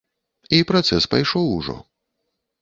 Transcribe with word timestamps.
І 0.59 0.61
працэс 0.71 1.03
пайшоў 1.11 1.45
ўжо. 1.59 1.77